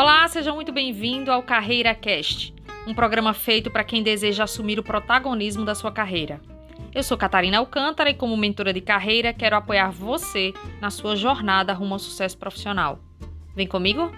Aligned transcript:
Olá, 0.00 0.28
seja 0.28 0.54
muito 0.54 0.70
bem-vindo 0.70 1.32
ao 1.32 1.42
Carreira 1.42 1.92
Cast, 1.92 2.54
um 2.86 2.94
programa 2.94 3.34
feito 3.34 3.68
para 3.68 3.82
quem 3.82 4.00
deseja 4.00 4.44
assumir 4.44 4.78
o 4.78 4.82
protagonismo 4.84 5.64
da 5.64 5.74
sua 5.74 5.90
carreira. 5.90 6.40
Eu 6.94 7.02
sou 7.02 7.18
Catarina 7.18 7.58
Alcântara 7.58 8.08
e, 8.08 8.14
como 8.14 8.36
mentora 8.36 8.72
de 8.72 8.80
carreira, 8.80 9.32
quero 9.32 9.56
apoiar 9.56 9.90
você 9.90 10.54
na 10.80 10.88
sua 10.88 11.16
jornada 11.16 11.72
rumo 11.72 11.94
ao 11.94 11.98
sucesso 11.98 12.38
profissional. 12.38 13.00
Vem 13.56 13.66
comigo? 13.66 14.12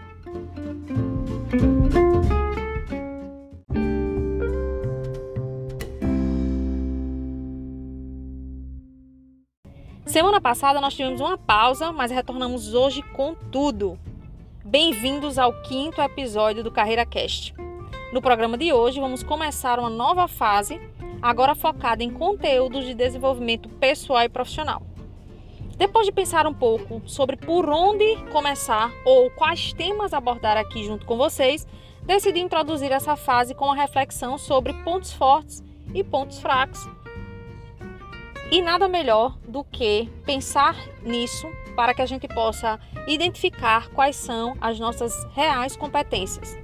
Semana 10.05 10.43
passada 10.43 10.79
nós 10.79 10.93
tivemos 10.95 11.23
uma 11.23 11.39
pausa, 11.39 11.91
mas 11.91 12.11
retornamos 12.11 12.75
hoje 12.75 13.01
com 13.01 13.35
tudo. 13.35 13.99
Bem-vindos 14.71 15.37
ao 15.37 15.53
quinto 15.63 16.01
episódio 16.01 16.63
do 16.63 16.71
Carreira 16.71 17.05
Cast. 17.05 17.53
No 18.13 18.23
programa 18.23 18.57
de 18.57 18.73
hoje 18.73 19.01
vamos 19.01 19.21
começar 19.21 19.81
uma 19.81 19.91
nova 19.91 20.29
fase, 20.29 20.81
agora 21.21 21.57
focada 21.57 22.05
em 22.05 22.11
conteúdos 22.13 22.85
de 22.85 22.95
desenvolvimento 22.95 23.69
pessoal 23.69 24.23
e 24.23 24.29
profissional. 24.29 24.81
Depois 25.77 26.07
de 26.07 26.13
pensar 26.13 26.47
um 26.47 26.55
pouco 26.55 27.03
sobre 27.05 27.37
por 27.37 27.69
onde 27.69 28.15
começar 28.31 28.93
ou 29.05 29.29
quais 29.33 29.73
temas 29.73 30.13
abordar 30.13 30.57
aqui 30.57 30.85
junto 30.85 31.05
com 31.05 31.17
vocês, 31.17 31.67
decidi 32.07 32.39
introduzir 32.39 32.93
essa 32.93 33.17
fase 33.17 33.57
com 33.57 33.65
uma 33.65 33.75
reflexão 33.75 34.39
sobre 34.39 34.73
pontos 34.85 35.13
fortes 35.13 35.65
e 35.93 36.05
pontos 36.05 36.39
fracos 36.39 36.89
e 38.51 38.61
nada 38.61 38.89
melhor 38.89 39.39
do 39.47 39.63
que 39.63 40.11
pensar 40.27 40.77
nisso 41.03 41.47
para 41.77 41.95
que 41.95 42.03
a 42.03 42.07
gente 42.07 42.27
possa 42.27 42.81
identificar 43.07 43.89
quais 43.91 44.17
são 44.17 44.57
as 44.61 44.79
nossas 44.79 45.15
reais 45.33 45.77
competências. 45.77 46.59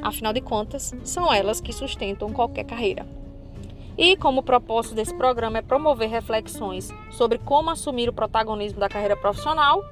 Afinal 0.00 0.32
de 0.32 0.40
contas, 0.40 0.94
são 1.04 1.32
elas 1.32 1.60
que 1.60 1.72
sustentam 1.72 2.32
qualquer 2.32 2.64
carreira. 2.64 3.06
E 3.96 4.16
como 4.16 4.40
o 4.40 4.44
propósito 4.44 4.94
desse 4.94 5.14
programa 5.14 5.58
é 5.58 5.62
promover 5.62 6.08
reflexões 6.08 6.90
sobre 7.10 7.38
como 7.38 7.70
assumir 7.70 8.08
o 8.08 8.12
protagonismo 8.12 8.80
da 8.80 8.88
carreira 8.88 9.16
profissional, 9.16 9.84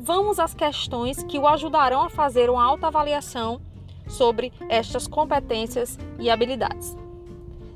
vamos 0.00 0.38
às 0.38 0.54
questões 0.54 1.22
que 1.24 1.38
o 1.38 1.46
ajudarão 1.46 2.02
a 2.02 2.10
fazer 2.10 2.48
uma 2.48 2.64
autoavaliação 2.64 3.60
sobre 4.08 4.52
estas 4.68 5.06
competências 5.06 5.98
e 6.18 6.30
habilidades. 6.30 6.96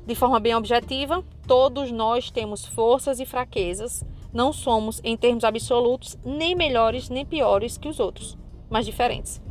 De 0.05 0.15
forma 0.15 0.39
bem 0.39 0.55
objetiva, 0.55 1.23
todos 1.47 1.91
nós 1.91 2.29
temos 2.29 2.65
forças 2.65 3.19
e 3.19 3.25
fraquezas. 3.25 4.03
Não 4.33 4.51
somos, 4.51 4.99
em 5.03 5.15
termos 5.15 5.43
absolutos, 5.43 6.17
nem 6.23 6.53
melhores 6.53 7.09
nem 7.09 7.25
piores 7.25 7.77
que 7.77 7.87
os 7.87 7.99
outros, 7.99 8.37
mas 8.69 8.85
diferentes. 8.85 9.41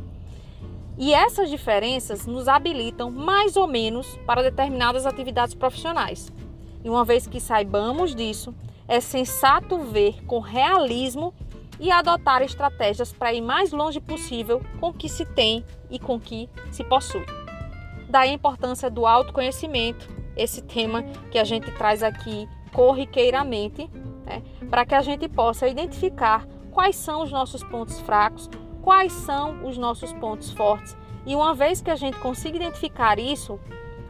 E 0.97 1.13
essas 1.13 1.49
diferenças 1.49 2.25
nos 2.25 2.47
habilitam 2.47 3.11
mais 3.11 3.57
ou 3.57 3.67
menos 3.67 4.17
para 4.25 4.43
determinadas 4.43 5.05
atividades 5.05 5.53
profissionais. 5.53 6.31
E 6.83 6.89
uma 6.89 7.03
vez 7.03 7.27
que 7.27 7.39
saibamos 7.39 8.15
disso, 8.15 8.53
é 8.87 9.01
sensato 9.01 9.79
ver 9.79 10.23
com 10.25 10.39
realismo 10.39 11.33
e 11.79 11.91
adotar 11.91 12.41
estratégias 12.41 13.11
para 13.11 13.33
ir 13.33 13.41
mais 13.41 13.71
longe 13.71 13.99
possível 13.99 14.61
com 14.79 14.89
o 14.89 14.93
que 14.93 15.09
se 15.09 15.25
tem 15.25 15.63
e 15.89 15.99
com 15.99 16.15
o 16.15 16.19
que 16.19 16.49
se 16.71 16.83
possui. 16.83 17.25
Daí 18.09 18.29
a 18.29 18.33
importância 18.33 18.89
do 18.89 19.05
autoconhecimento, 19.05 20.16
esse 20.37 20.61
tema 20.61 21.03
que 21.31 21.37
a 21.37 21.43
gente 21.43 21.71
traz 21.71 22.03
aqui 22.03 22.47
corriqueiramente, 22.73 23.89
né, 24.25 24.43
para 24.69 24.85
que 24.85 24.95
a 24.95 25.01
gente 25.01 25.27
possa 25.27 25.67
identificar 25.67 26.47
quais 26.71 26.95
são 26.95 27.23
os 27.23 27.31
nossos 27.31 27.63
pontos 27.63 27.99
fracos, 27.99 28.49
quais 28.81 29.11
são 29.11 29.65
os 29.65 29.77
nossos 29.77 30.13
pontos 30.13 30.51
fortes. 30.51 30.95
E 31.25 31.35
uma 31.35 31.53
vez 31.53 31.81
que 31.81 31.91
a 31.91 31.95
gente 31.95 32.17
consiga 32.19 32.55
identificar 32.55 33.19
isso, 33.19 33.59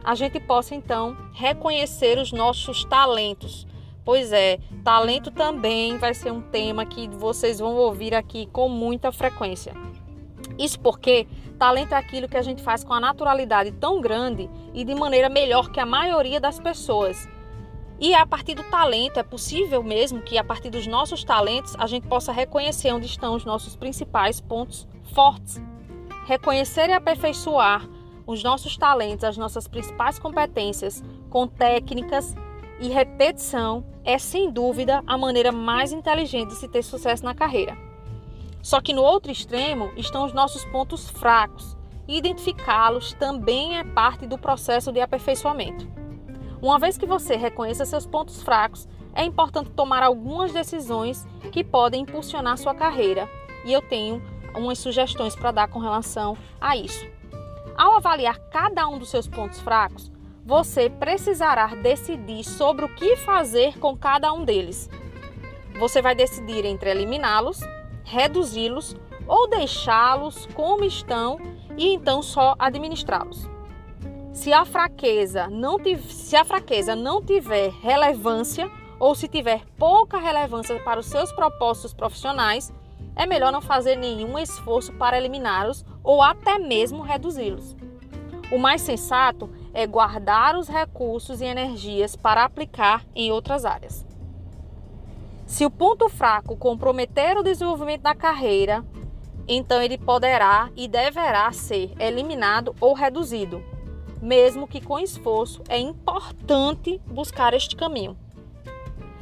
a 0.04 0.14
gente 0.14 0.38
possa 0.38 0.74
então 0.74 1.16
reconhecer 1.32 2.18
os 2.18 2.32
nossos 2.32 2.84
talentos. 2.84 3.66
Pois 4.04 4.32
é, 4.32 4.58
talento 4.84 5.30
também 5.30 5.98
vai 5.98 6.14
ser 6.14 6.32
um 6.32 6.40
tema 6.40 6.86
que 6.86 7.08
vocês 7.08 7.58
vão 7.58 7.74
ouvir 7.74 8.14
aqui 8.14 8.46
com 8.52 8.68
muita 8.68 9.12
frequência. 9.12 9.74
Isso 10.58 10.80
porque 10.80 11.26
talento 11.58 11.92
é 11.92 11.96
aquilo 11.96 12.28
que 12.28 12.36
a 12.36 12.42
gente 12.42 12.62
faz 12.62 12.82
com 12.82 12.92
a 12.92 13.00
naturalidade 13.00 13.72
tão 13.72 14.00
grande 14.00 14.50
e 14.74 14.84
de 14.84 14.94
maneira 14.94 15.28
melhor 15.28 15.70
que 15.70 15.80
a 15.80 15.86
maioria 15.86 16.40
das 16.40 16.58
pessoas. 16.58 17.28
E 18.00 18.14
a 18.14 18.24
partir 18.24 18.54
do 18.54 18.62
talento, 18.64 19.18
é 19.18 19.22
possível 19.24 19.82
mesmo 19.82 20.22
que 20.22 20.38
a 20.38 20.44
partir 20.44 20.70
dos 20.70 20.86
nossos 20.86 21.24
talentos 21.24 21.74
a 21.78 21.86
gente 21.86 22.06
possa 22.06 22.32
reconhecer 22.32 22.92
onde 22.92 23.06
estão 23.06 23.34
os 23.34 23.44
nossos 23.44 23.74
principais 23.74 24.40
pontos 24.40 24.86
fortes. 25.12 25.60
Reconhecer 26.26 26.90
e 26.90 26.92
aperfeiçoar 26.92 27.88
os 28.26 28.42
nossos 28.42 28.76
talentos, 28.76 29.24
as 29.24 29.36
nossas 29.36 29.66
principais 29.66 30.18
competências 30.18 31.02
com 31.30 31.48
técnicas 31.48 32.36
e 32.78 32.88
repetição 32.88 33.84
é 34.04 34.16
sem 34.18 34.50
dúvida 34.50 35.02
a 35.06 35.18
maneira 35.18 35.50
mais 35.50 35.90
inteligente 35.90 36.50
de 36.50 36.56
se 36.56 36.68
ter 36.68 36.82
sucesso 36.82 37.24
na 37.24 37.34
carreira. 37.34 37.87
Só 38.68 38.82
que 38.82 38.92
no 38.92 39.00
outro 39.00 39.32
extremo 39.32 39.90
estão 39.96 40.26
os 40.26 40.34
nossos 40.34 40.62
pontos 40.66 41.08
fracos, 41.08 41.74
identificá-los 42.06 43.14
também 43.14 43.78
é 43.78 43.82
parte 43.82 44.26
do 44.26 44.36
processo 44.36 44.92
de 44.92 45.00
aperfeiçoamento. 45.00 45.88
Uma 46.60 46.78
vez 46.78 46.98
que 46.98 47.06
você 47.06 47.34
reconheça 47.34 47.86
seus 47.86 48.04
pontos 48.04 48.42
fracos, 48.42 48.86
é 49.14 49.24
importante 49.24 49.70
tomar 49.70 50.02
algumas 50.02 50.52
decisões 50.52 51.26
que 51.50 51.64
podem 51.64 52.02
impulsionar 52.02 52.58
sua 52.58 52.74
carreira, 52.74 53.26
e 53.64 53.72
eu 53.72 53.80
tenho 53.80 54.22
umas 54.54 54.78
sugestões 54.78 55.34
para 55.34 55.50
dar 55.50 55.68
com 55.68 55.78
relação 55.78 56.36
a 56.60 56.76
isso. 56.76 57.06
Ao 57.74 57.96
avaliar 57.96 58.38
cada 58.50 58.86
um 58.86 58.98
dos 58.98 59.08
seus 59.08 59.26
pontos 59.26 59.60
fracos, 59.60 60.12
você 60.44 60.90
precisará 60.90 61.68
decidir 61.68 62.44
sobre 62.44 62.84
o 62.84 62.94
que 62.94 63.16
fazer 63.16 63.78
com 63.78 63.96
cada 63.96 64.30
um 64.30 64.44
deles. 64.44 64.90
Você 65.78 66.02
vai 66.02 66.14
decidir 66.14 66.66
entre 66.66 66.90
eliminá-los 66.90 67.62
reduzi-los 68.08 68.96
ou 69.26 69.48
deixá-los 69.48 70.46
como 70.54 70.84
estão 70.84 71.38
e 71.76 71.92
então 71.92 72.22
só 72.22 72.54
administrá-los. 72.58 73.48
Se 74.32 74.52
a 74.52 74.64
fraqueza 74.64 75.48
não 75.48 75.78
se 76.08 76.36
a 76.36 76.44
fraqueza 76.44 76.96
não 76.96 77.22
tiver 77.22 77.70
relevância 77.82 78.70
ou 78.98 79.14
se 79.14 79.28
tiver 79.28 79.62
pouca 79.76 80.18
relevância 80.18 80.78
para 80.80 81.00
os 81.00 81.06
seus 81.06 81.30
propósitos 81.32 81.92
profissionais, 81.92 82.72
é 83.14 83.26
melhor 83.26 83.52
não 83.52 83.60
fazer 83.60 83.96
nenhum 83.96 84.38
esforço 84.38 84.92
para 84.94 85.18
eliminá-los 85.18 85.84
ou 86.02 86.22
até 86.22 86.58
mesmo 86.58 87.02
reduzi-los. 87.02 87.76
O 88.50 88.58
mais 88.58 88.80
sensato 88.80 89.50
é 89.74 89.86
guardar 89.86 90.56
os 90.56 90.68
recursos 90.68 91.40
e 91.40 91.44
energias 91.44 92.16
para 92.16 92.44
aplicar 92.44 93.04
em 93.14 93.30
outras 93.30 93.64
áreas. 93.64 94.07
Se 95.48 95.64
o 95.64 95.70
ponto 95.70 96.10
fraco 96.10 96.58
comprometer 96.58 97.38
o 97.38 97.42
desenvolvimento 97.42 98.02
da 98.02 98.14
carreira, 98.14 98.84
então 99.48 99.80
ele 99.80 99.96
poderá 99.96 100.68
e 100.76 100.86
deverá 100.86 101.50
ser 101.52 101.90
eliminado 101.98 102.76
ou 102.78 102.92
reduzido. 102.92 103.64
Mesmo 104.20 104.68
que 104.68 104.78
com 104.78 104.98
esforço, 104.98 105.62
é 105.66 105.78
importante 105.78 107.00
buscar 107.06 107.54
este 107.54 107.74
caminho. 107.74 108.14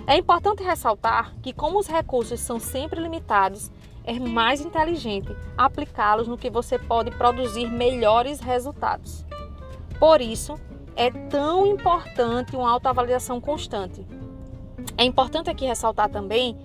É 0.05 0.17
importante 0.17 0.65
ressaltar 0.65 1.33
que, 1.41 1.53
como 1.53 1.79
os 1.79 1.87
recursos 1.87 2.41
são 2.41 2.59
sempre 2.59 3.01
limitados, 3.01 3.71
é 4.05 4.19
mais 4.19 4.61
inteligente 4.61 5.35
aplicá-los 5.57 6.27
no 6.27 6.37
que 6.37 6.51
você 6.51 6.77
pode 6.77 7.13
produzir 7.13 7.71
melhores 7.71 8.41
resultados. 8.41 9.25
Por 9.97 10.21
isso, 10.21 10.55
é 10.97 11.09
tão 11.09 11.69
importante 11.69 12.57
uma 12.57 12.71
autoavaliação 12.71 13.41
constante. 13.41 14.05
É 14.97 15.05
importante 15.05 15.51
aqui 15.51 15.67
ressaltar 15.67 16.09
também 16.09 16.57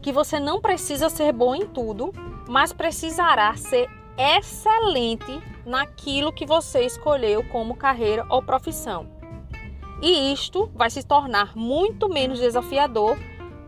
que 0.00 0.12
você 0.12 0.38
não 0.38 0.60
precisa 0.60 1.08
ser 1.08 1.32
bom 1.32 1.54
em 1.54 1.66
tudo, 1.66 2.12
mas 2.48 2.72
precisará 2.72 3.54
ser 3.56 3.88
excelente 4.16 5.40
naquilo 5.64 6.32
que 6.32 6.46
você 6.46 6.80
escolheu 6.84 7.44
como 7.48 7.76
carreira 7.76 8.26
ou 8.28 8.42
profissão. 8.42 9.06
E 10.00 10.32
isto 10.32 10.70
vai 10.74 10.90
se 10.90 11.02
tornar 11.02 11.56
muito 11.56 12.08
menos 12.08 12.38
desafiador 12.38 13.18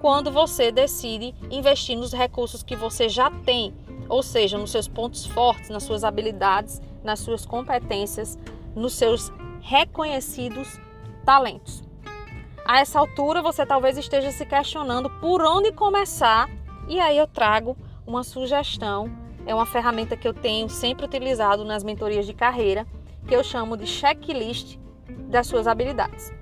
quando 0.01 0.31
você 0.31 0.73
decide 0.73 1.35
investir 1.51 1.97
nos 1.97 2.13
recursos 2.13 2.63
que 2.63 2.75
você 2.75 3.09
já 3.09 3.31
tem, 3.31 3.75
ou 4.09 4.23
seja, 4.23 4.57
nos 4.57 4.71
seus 4.71 4.89
pontos 4.89 5.27
fortes, 5.27 5.69
nas 5.71 5.83
suas 5.83 6.05
habilidades, 6.05 6.81
nas 7.05 7.21
suas 7.21 7.45
competências, 7.45 8.39
nos 8.75 8.95
seus 8.95 9.31
reconhecidos 9.61 10.81
talentos. 11.25 11.90
A 12.71 12.79
essa 12.79 13.01
altura 13.01 13.43
você 13.43 13.67
talvez 13.67 13.99
esteja 13.99 14.31
se 14.31 14.47
questionando 14.47 15.11
por 15.11 15.43
onde 15.43 15.73
começar, 15.73 16.49
e 16.87 17.01
aí 17.01 17.19
eu 17.19 17.27
trago 17.27 17.77
uma 18.07 18.23
sugestão. 18.23 19.11
É 19.45 19.53
uma 19.53 19.67
ferramenta 19.67 20.17
que 20.17 20.29
eu 20.29 20.33
tenho 20.33 20.69
sempre 20.69 21.05
utilizado 21.05 21.65
nas 21.65 21.83
mentorias 21.83 22.25
de 22.25 22.33
carreira, 22.33 22.87
que 23.27 23.35
eu 23.35 23.43
chamo 23.43 23.77
de 23.77 23.89
checklist 23.89 24.79
das 25.29 25.49
suas 25.49 25.67
habilidades. 25.67 26.33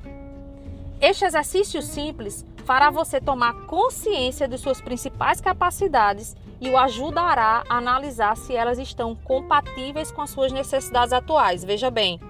Este 1.01 1.25
exercício 1.25 1.81
simples 1.81 2.45
fará 2.63 2.91
você 2.91 3.23
tomar 3.23 3.65
consciência 3.65 4.47
de 4.47 4.59
suas 4.59 4.83
principais 4.83 5.41
capacidades 5.41 6.37
e 6.61 6.69
o 6.69 6.77
ajudará 6.77 7.65
a 7.67 7.79
analisar 7.79 8.37
se 8.37 8.55
elas 8.55 8.79
estão 8.79 9.17
compatíveis 9.17 10.13
com 10.13 10.21
as 10.21 10.29
suas 10.29 10.53
necessidades 10.53 11.15
atuais. 11.15 11.65
Veja 11.65 11.91
bem, 11.91 12.21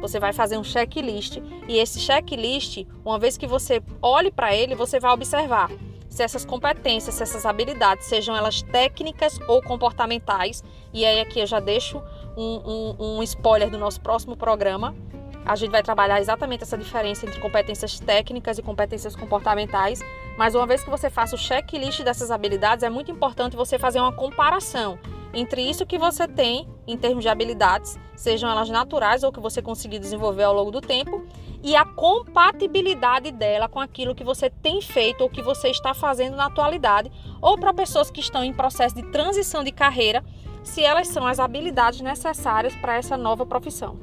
você 0.00 0.18
vai 0.20 0.32
fazer 0.32 0.58
um 0.58 0.64
checklist 0.64 1.38
e 1.68 1.78
esse 1.78 2.00
checklist, 2.00 2.84
uma 3.04 3.18
vez 3.18 3.36
que 3.36 3.46
você 3.46 3.82
olhe 4.00 4.30
para 4.30 4.54
ele, 4.54 4.74
você 4.74 5.00
vai 5.00 5.12
observar 5.12 5.70
se 6.08 6.22
essas 6.22 6.44
competências, 6.44 7.14
se 7.14 7.22
essas 7.22 7.44
habilidades, 7.44 8.06
sejam 8.06 8.34
elas 8.34 8.62
técnicas 8.62 9.38
ou 9.46 9.62
comportamentais. 9.62 10.64
E 10.92 11.04
aí 11.04 11.20
aqui 11.20 11.40
eu 11.40 11.46
já 11.46 11.60
deixo 11.60 12.02
um, 12.36 12.96
um, 12.98 13.18
um 13.18 13.22
spoiler 13.22 13.68
do 13.68 13.76
nosso 13.76 14.00
próximo 14.00 14.34
programa. 14.34 14.96
A 15.44 15.54
gente 15.54 15.70
vai 15.70 15.82
trabalhar 15.82 16.18
exatamente 16.18 16.62
essa 16.62 16.76
diferença 16.78 17.26
entre 17.26 17.38
competências 17.38 18.00
técnicas 18.00 18.58
e 18.58 18.62
competências 18.62 19.14
comportamentais. 19.14 20.00
Mas 20.38 20.54
uma 20.54 20.66
vez 20.66 20.82
que 20.82 20.90
você 20.90 21.10
faça 21.10 21.36
o 21.36 21.38
checklist 21.38 22.02
dessas 22.02 22.30
habilidades, 22.30 22.82
é 22.82 22.88
muito 22.88 23.10
importante 23.10 23.54
você 23.54 23.78
fazer 23.78 24.00
uma 24.00 24.12
comparação 24.12 24.98
entre 25.34 25.62
isso 25.62 25.86
que 25.86 25.98
você 25.98 26.26
tem 26.26 26.68
em 26.86 26.96
termos 26.96 27.22
de 27.22 27.28
habilidades, 27.28 27.98
sejam 28.14 28.50
elas 28.50 28.68
naturais 28.68 29.22
ou 29.22 29.32
que 29.32 29.40
você 29.40 29.60
conseguir 29.60 29.98
desenvolver 29.98 30.44
ao 30.44 30.54
longo 30.54 30.70
do 30.70 30.80
tempo, 30.80 31.24
e 31.62 31.74
a 31.74 31.84
compatibilidade 31.84 33.30
dela 33.30 33.68
com 33.68 33.80
aquilo 33.80 34.14
que 34.14 34.22
você 34.22 34.48
tem 34.48 34.80
feito 34.80 35.22
ou 35.22 35.30
que 35.30 35.42
você 35.42 35.68
está 35.68 35.92
fazendo 35.92 36.36
na 36.36 36.46
atualidade, 36.46 37.10
ou 37.40 37.58
para 37.58 37.74
pessoas 37.74 38.10
que 38.10 38.20
estão 38.20 38.44
em 38.44 38.52
processo 38.52 38.94
de 38.94 39.02
transição 39.10 39.64
de 39.64 39.72
carreira, 39.72 40.24
se 40.62 40.82
elas 40.82 41.08
são 41.08 41.26
as 41.26 41.38
habilidades 41.38 42.00
necessárias 42.00 42.74
para 42.76 42.96
essa 42.96 43.16
nova 43.16 43.44
profissão. 43.46 43.98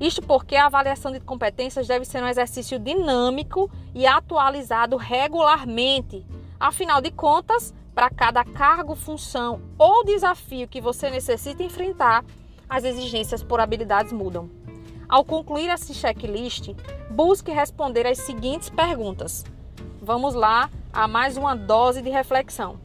Isto 0.00 0.20
porque 0.22 0.56
a 0.56 0.66
avaliação 0.66 1.12
de 1.12 1.20
competências 1.20 1.86
deve 1.86 2.04
ser 2.04 2.22
um 2.22 2.26
exercício 2.26 2.78
dinâmico 2.78 3.70
e 3.94 4.06
atualizado 4.06 4.96
regularmente. 4.96 6.26
Afinal 6.58 7.00
de 7.00 7.10
contas, 7.10 7.72
para 7.94 8.10
cada 8.10 8.44
cargo, 8.44 8.94
função 8.94 9.60
ou 9.78 10.04
desafio 10.04 10.68
que 10.68 10.80
você 10.80 11.10
necessita 11.10 11.62
enfrentar, 11.62 12.24
as 12.68 12.84
exigências 12.84 13.42
por 13.42 13.60
habilidades 13.60 14.12
mudam. 14.12 14.48
Ao 15.08 15.24
concluir 15.24 15.68
esse 15.68 15.92
checklist, 15.92 16.70
busque 17.10 17.50
responder 17.50 18.06
as 18.06 18.18
seguintes 18.18 18.70
perguntas. 18.70 19.44
Vamos 20.00 20.34
lá 20.34 20.70
a 20.92 21.06
mais 21.06 21.36
uma 21.36 21.54
dose 21.54 22.00
de 22.00 22.08
reflexão. 22.08 22.80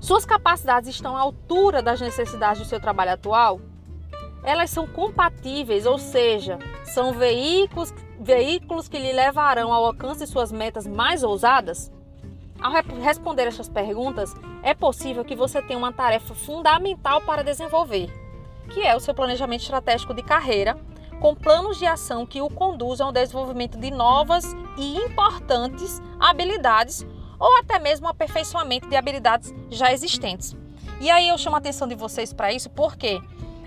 Suas 0.00 0.24
capacidades 0.24 0.88
estão 0.88 1.14
à 1.14 1.20
altura 1.20 1.82
das 1.82 2.00
necessidades 2.00 2.62
do 2.62 2.68
seu 2.68 2.80
trabalho 2.80 3.12
atual? 3.12 3.60
Elas 4.42 4.70
são 4.70 4.86
compatíveis, 4.86 5.84
ou 5.84 5.98
seja, 5.98 6.58
são 6.84 7.12
veículos, 7.12 7.92
veículos 8.18 8.88
que 8.88 8.98
lhe 8.98 9.12
levarão 9.12 9.70
ao 9.74 9.84
alcance 9.84 10.24
de 10.24 10.30
suas 10.30 10.50
metas 10.50 10.86
mais 10.86 11.22
ousadas? 11.22 11.92
Ao 12.60 12.72
responder 13.00 13.46
essas 13.46 13.68
perguntas, 13.68 14.34
é 14.62 14.74
possível 14.74 15.24
que 15.24 15.34
você 15.34 15.62
tenha 15.62 15.78
uma 15.78 15.92
tarefa 15.92 16.34
fundamental 16.34 17.22
para 17.22 17.42
desenvolver, 17.42 18.12
que 18.70 18.82
é 18.86 18.94
o 18.94 19.00
seu 19.00 19.14
planejamento 19.14 19.62
estratégico 19.62 20.12
de 20.12 20.22
carreira, 20.22 20.76
com 21.20 21.34
planos 21.34 21.78
de 21.78 21.86
ação 21.86 22.26
que 22.26 22.40
o 22.40 22.50
conduzam 22.50 23.06
ao 23.06 23.12
desenvolvimento 23.12 23.78
de 23.78 23.90
novas 23.90 24.44
e 24.76 24.96
importantes 24.98 26.00
habilidades 26.18 27.06
ou 27.38 27.58
até 27.58 27.78
mesmo 27.78 28.06
aperfeiçoamento 28.08 28.88
de 28.88 28.96
habilidades 28.96 29.54
já 29.70 29.92
existentes. 29.92 30.54
E 31.00 31.10
aí 31.10 31.28
eu 31.28 31.38
chamo 31.38 31.56
a 31.56 31.58
atenção 31.58 31.88
de 31.88 31.94
vocês 31.94 32.32
para 32.32 32.52
isso 32.52 32.68
porque 32.70 33.20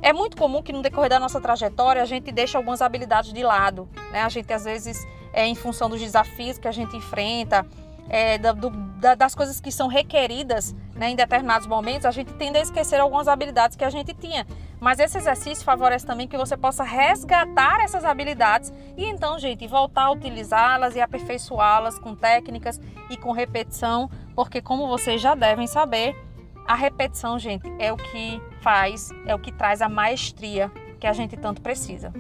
é 0.04 0.14
muito 0.14 0.38
comum 0.38 0.62
que 0.62 0.72
no 0.72 0.84
decorrer 0.84 1.10
da 1.10 1.20
nossa 1.20 1.42
trajetória 1.42 2.02
a 2.02 2.06
gente 2.06 2.32
deixe 2.32 2.56
algumas 2.56 2.82
habilidades 2.82 3.34
de 3.34 3.42
lado. 3.42 3.90
Né? 4.12 4.22
A 4.22 4.30
gente 4.30 4.52
às 4.54 4.66
vezes, 4.66 5.04
é, 5.32 5.48
em 5.48 5.56
função 5.56 5.90
dos 5.90 6.00
desafios 6.00 6.60
que 6.60 6.68
a 6.68 6.72
gente 6.72 6.96
enfrenta, 6.96 7.66
é, 8.10 8.38
da, 8.38 8.52
do, 8.52 8.70
da, 8.70 9.16
das 9.16 9.34
coisas 9.34 9.60
que 9.60 9.72
são 9.72 9.88
requeridas 9.88 10.76
né, 10.96 11.10
em 11.10 11.16
determinados 11.16 11.68
momentos, 11.68 12.06
a 12.06 12.12
gente 12.12 12.34
tende 12.34 12.58
a 12.58 12.62
esquecer 12.62 13.00
algumas 13.00 13.28
habilidades 13.28 13.76
que 13.76 13.84
a 13.84 13.90
gente 13.90 14.14
tinha. 14.14 14.46
Mas 14.80 15.00
esse 15.00 15.18
exercício 15.18 15.64
favorece 15.64 16.06
também 16.06 16.28
que 16.28 16.38
você 16.38 16.58
possa 16.58 16.84
resgatar 16.84 17.82
essas 17.82 18.04
habilidades 18.04 18.72
e 18.98 19.06
então, 19.06 19.40
gente, 19.40 19.66
voltar 19.68 20.04
a 20.04 20.12
utilizá-las 20.12 20.96
e 20.96 21.02
aperfeiçoá-las 21.02 21.98
com 21.98 22.16
técnicas 22.16 22.80
e 23.10 23.18
com 23.18 23.32
repetição, 23.32 24.10
porque 24.36 24.62
como 24.62 24.88
vocês 24.88 25.22
já 25.22 25.36
devem 25.36 25.68
saber, 25.68 26.16
a 26.68 26.76
repetição, 26.76 27.38
gente, 27.38 27.70
é 27.80 27.92
o 27.92 27.98
que 27.98 28.42
faz, 28.62 29.10
é 29.26 29.36
o 29.36 29.40
que 29.40 29.52
traz 29.52 29.82
a 29.82 29.90
maestria 29.90 30.72
que 31.00 31.08
a 31.08 31.14
gente 31.14 31.36
tanto 31.36 31.62
precisa. 31.62 32.14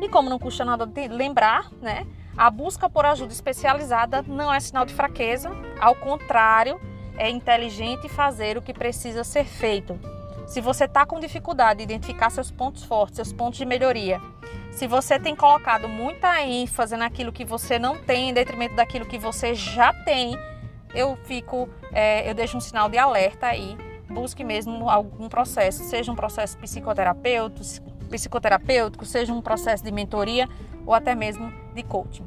E 0.00 0.08
como 0.08 0.28
não 0.28 0.38
custa 0.38 0.64
nada 0.64 0.90
lembrar, 1.10 1.70
né? 1.80 2.06
A 2.36 2.50
busca 2.50 2.90
por 2.90 3.06
ajuda 3.06 3.32
especializada 3.32 4.22
não 4.26 4.52
é 4.52 4.58
sinal 4.58 4.84
de 4.84 4.92
fraqueza, 4.92 5.50
ao 5.80 5.94
contrário, 5.94 6.80
é 7.16 7.30
inteligente 7.30 8.08
fazer 8.08 8.58
o 8.58 8.62
que 8.62 8.74
precisa 8.74 9.22
ser 9.22 9.44
feito. 9.44 9.98
Se 10.46 10.60
você 10.60 10.84
está 10.84 11.06
com 11.06 11.20
dificuldade 11.20 11.78
de 11.78 11.84
identificar 11.84 12.30
seus 12.30 12.50
pontos 12.50 12.82
fortes, 12.82 13.16
seus 13.16 13.32
pontos 13.32 13.58
de 13.58 13.64
melhoria, 13.64 14.20
se 14.72 14.88
você 14.88 15.18
tem 15.18 15.36
colocado 15.36 15.88
muita 15.88 16.42
ênfase 16.42 16.96
naquilo 16.96 17.32
que 17.32 17.44
você 17.44 17.78
não 17.78 17.96
tem, 17.96 18.30
em 18.30 18.34
detrimento 18.34 18.74
daquilo 18.74 19.06
que 19.06 19.18
você 19.18 19.54
já 19.54 19.92
tem, 20.04 20.36
eu 20.92 21.16
fico, 21.24 21.68
é, 21.92 22.28
eu 22.28 22.34
deixo 22.34 22.56
um 22.56 22.60
sinal 22.60 22.88
de 22.88 22.98
alerta 22.98 23.46
aí. 23.46 23.76
Busque 24.08 24.42
mesmo 24.42 24.90
algum 24.90 25.28
processo, 25.28 25.84
seja 25.84 26.10
um 26.10 26.16
processo 26.16 26.58
psicoterapêutico, 26.58 27.90
psicoterapêutico, 28.10 29.04
seja 29.04 29.32
um 29.32 29.40
processo 29.40 29.84
de 29.84 29.92
mentoria 29.92 30.48
ou 30.84 30.92
até 30.92 31.14
mesmo 31.14 31.52
de 31.74 31.82
coaching. 31.82 32.26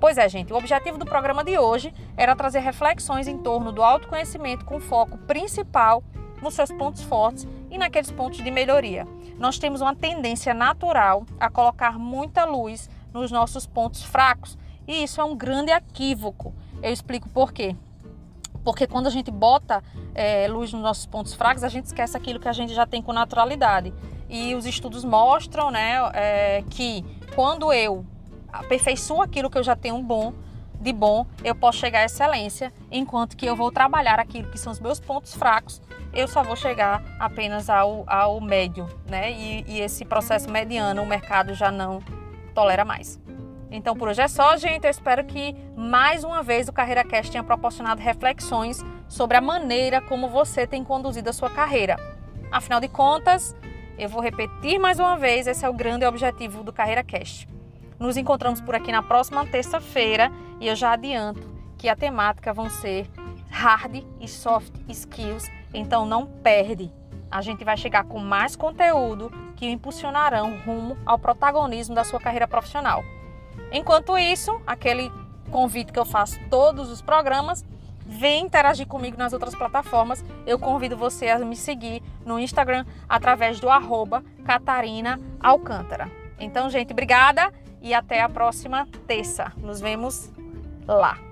Pois 0.00 0.16
é, 0.16 0.28
gente, 0.28 0.52
o 0.52 0.56
objetivo 0.56 0.96
do 0.96 1.04
programa 1.04 1.42
de 1.42 1.58
hoje 1.58 1.92
era 2.16 2.36
trazer 2.36 2.60
reflexões 2.60 3.26
em 3.26 3.38
torno 3.38 3.72
do 3.72 3.82
autoconhecimento 3.82 4.64
com 4.64 4.78
foco 4.78 5.18
principal 5.18 6.04
nos 6.40 6.54
seus 6.54 6.70
pontos 6.70 7.02
fortes 7.02 7.48
e 7.70 7.76
naqueles 7.76 8.10
pontos 8.10 8.42
de 8.42 8.50
melhoria. 8.50 9.06
Nós 9.38 9.58
temos 9.58 9.80
uma 9.80 9.94
tendência 9.94 10.54
natural 10.54 11.26
a 11.38 11.50
colocar 11.50 11.98
muita 11.98 12.44
luz 12.44 12.88
nos 13.12 13.32
nossos 13.32 13.66
pontos 13.66 14.04
fracos 14.04 14.56
e 14.86 15.02
isso 15.02 15.20
é 15.20 15.24
um 15.24 15.36
grande 15.36 15.72
equívoco. 15.72 16.54
Eu 16.82 16.92
explico 16.92 17.28
por 17.28 17.52
quê. 17.52 17.76
Porque 18.64 18.86
quando 18.86 19.06
a 19.06 19.10
gente 19.10 19.30
bota 19.30 19.82
é, 20.14 20.46
luz 20.48 20.72
nos 20.72 20.82
nossos 20.82 21.06
pontos 21.06 21.34
fracos, 21.34 21.64
a 21.64 21.68
gente 21.68 21.86
esquece 21.86 22.16
aquilo 22.16 22.38
que 22.38 22.48
a 22.48 22.52
gente 22.52 22.72
já 22.72 22.86
tem 22.86 23.02
com 23.02 23.12
naturalidade. 23.12 23.92
E 24.28 24.54
os 24.54 24.64
estudos 24.66 25.04
mostram 25.04 25.70
né, 25.70 25.98
é, 26.14 26.64
que 26.70 27.04
quando 27.34 27.72
eu 27.72 28.04
aperfeiçoo 28.52 29.22
aquilo 29.22 29.50
que 29.50 29.58
eu 29.58 29.62
já 29.62 29.76
tenho 29.76 30.02
bom, 30.02 30.32
de 30.80 30.92
bom, 30.92 31.26
eu 31.42 31.54
posso 31.54 31.78
chegar 31.78 32.00
à 32.00 32.04
excelência, 32.04 32.72
enquanto 32.90 33.36
que 33.36 33.46
eu 33.46 33.56
vou 33.56 33.70
trabalhar 33.72 34.20
aquilo 34.20 34.50
que 34.50 34.58
são 34.58 34.72
os 34.72 34.78
meus 34.78 35.00
pontos 35.00 35.34
fracos, 35.34 35.82
eu 36.12 36.28
só 36.28 36.42
vou 36.42 36.56
chegar 36.56 37.02
apenas 37.18 37.68
ao, 37.68 38.04
ao 38.06 38.40
médio, 38.40 38.88
né? 39.08 39.30
E, 39.32 39.64
e 39.66 39.80
esse 39.80 40.04
processo 40.04 40.50
mediano 40.50 41.02
o 41.02 41.06
mercado 41.06 41.52
já 41.52 41.70
não 41.70 42.00
tolera 42.54 42.84
mais. 42.84 43.20
Então 43.70 43.94
por 43.94 44.08
hoje 44.08 44.22
é 44.22 44.28
só, 44.28 44.56
gente. 44.56 44.84
Eu 44.84 44.90
espero 44.90 45.24
que 45.24 45.54
mais 45.76 46.24
uma 46.24 46.42
vez 46.42 46.68
o 46.68 46.72
Carreira 46.72 47.04
Cast 47.04 47.30
tenha 47.30 47.44
proporcionado 47.44 48.00
reflexões 48.00 48.82
sobre 49.06 49.36
a 49.36 49.40
maneira 49.40 50.00
como 50.00 50.28
você 50.28 50.66
tem 50.66 50.82
conduzido 50.82 51.28
a 51.28 51.32
sua 51.32 51.50
carreira. 51.50 51.96
Afinal 52.50 52.80
de 52.80 52.88
contas, 52.88 53.54
eu 53.98 54.08
vou 54.08 54.22
repetir 54.22 54.78
mais 54.78 54.98
uma 54.98 55.18
vez, 55.18 55.46
esse 55.46 55.64
é 55.64 55.68
o 55.68 55.74
grande 55.74 56.06
objetivo 56.06 56.62
do 56.62 56.72
Carreira 56.72 57.04
Cast. 57.04 57.46
Nos 57.98 58.16
encontramos 58.16 58.60
por 58.60 58.74
aqui 58.74 58.92
na 58.92 59.02
próxima 59.02 59.44
terça-feira 59.44 60.30
e 60.60 60.68
eu 60.68 60.76
já 60.76 60.92
adianto 60.92 61.48
que 61.76 61.88
a 61.88 61.96
temática 61.96 62.52
vão 62.52 62.70
ser 62.70 63.10
hard 63.50 64.04
e 64.20 64.28
soft 64.28 64.72
skills, 64.88 65.50
então 65.74 66.06
não 66.06 66.26
perde. 66.26 66.92
A 67.30 67.42
gente 67.42 67.64
vai 67.64 67.76
chegar 67.76 68.04
com 68.04 68.18
mais 68.20 68.54
conteúdo 68.54 69.32
que 69.56 69.66
o 69.66 69.70
impulsionarão 69.70 70.58
rumo 70.64 70.96
ao 71.04 71.18
protagonismo 71.18 71.94
da 71.94 72.04
sua 72.04 72.20
carreira 72.20 72.46
profissional. 72.46 73.02
Enquanto 73.72 74.16
isso, 74.16 74.60
aquele 74.66 75.10
convite 75.50 75.92
que 75.92 75.98
eu 75.98 76.04
faço 76.04 76.38
todos 76.48 76.90
os 76.90 77.02
programas, 77.02 77.64
vem 78.06 78.46
interagir 78.46 78.86
comigo 78.86 79.18
nas 79.18 79.32
outras 79.32 79.54
plataformas. 79.54 80.24
Eu 80.46 80.58
convido 80.58 80.96
você 80.96 81.28
a 81.28 81.38
me 81.40 81.56
seguir 81.56 82.02
no 82.24 82.38
Instagram 82.38 82.86
através 83.08 83.58
do 83.60 83.68
arroba 83.68 84.22
Catarina 84.44 85.20
Alcântara. 85.40 86.10
Então, 86.38 86.70
gente, 86.70 86.92
obrigada 86.92 87.52
e 87.80 87.94
até 87.94 88.20
a 88.20 88.28
próxima 88.28 88.86
terça. 89.06 89.52
Nos 89.56 89.80
vemos 89.80 90.30
lá. 90.86 91.27